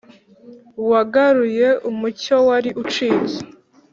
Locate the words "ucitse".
2.81-3.35